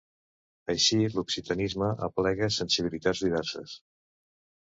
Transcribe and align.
Així 0.73 0.97
l'occitanisme 1.17 1.91
aplega 2.07 2.49
sensibilitats 2.57 3.21
diverses. 3.27 3.77